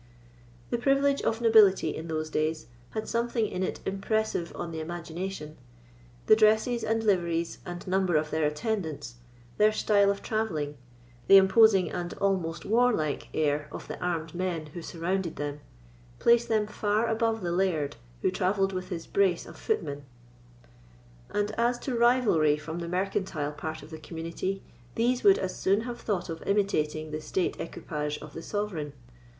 The 0.71 0.79
privilege 0.79 1.21
of 1.21 1.41
nobility, 1.41 1.95
in 1.95 2.07
those 2.07 2.31
days, 2.31 2.65
had 2.89 3.07
something 3.07 3.45
in 3.45 3.61
it 3.61 3.81
impressive 3.85 4.51
on 4.55 4.71
the 4.71 4.79
imagination. 4.79 5.57
The 6.25 6.35
dresses 6.35 6.83
and 6.83 7.03
liveries 7.03 7.59
and 7.67 7.85
number 7.87 8.15
of 8.15 8.31
their 8.31 8.43
attendants, 8.45 9.17
their 9.59 9.71
style 9.71 10.09
of 10.09 10.23
travelling, 10.23 10.75
the 11.27 11.37
imposing, 11.37 11.91
and 11.91 12.15
almost 12.15 12.65
warlike, 12.65 13.27
air 13.35 13.67
of 13.71 13.87
the 13.87 14.03
armed 14.03 14.33
men 14.33 14.65
who 14.73 14.81
surrounded 14.81 15.35
them, 15.35 15.59
place 16.17 16.45
them 16.45 16.65
far 16.65 17.07
above 17.07 17.41
the 17.43 17.51
laird, 17.51 17.95
who 18.23 18.31
travelled 18.31 18.73
with 18.73 18.89
his 18.89 19.05
brace 19.05 19.45
of 19.45 19.55
footmen; 19.55 20.03
and 21.29 21.51
as 21.59 21.77
to 21.77 21.95
rivalry 21.95 22.57
from 22.57 22.79
the 22.79 22.89
mercantile 22.89 23.51
part 23.51 23.83
of 23.83 23.91
the 23.91 23.99
community, 23.99 24.63
these 24.95 25.23
would 25.23 25.37
as 25.37 25.55
soon 25.55 25.81
have 25.81 26.01
thought 26.01 26.27
of 26.27 26.41
imitating 26.47 27.11
the 27.11 27.21
state 27.21 27.55
equipage 27.59 28.17
of 28.17 28.33
the 28.33 28.41
Sovereign. 28.41 28.93